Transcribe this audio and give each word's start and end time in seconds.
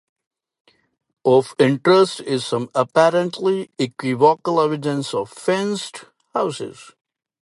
Of 1.23 1.53
interest 1.59 2.21
is 2.21 2.43
some 2.43 2.71
apparently 2.73 3.69
equivocal 3.77 4.59
evidence 4.59 5.11
for 5.11 5.27
"fenced" 5.27 6.05
houses. 6.33 6.93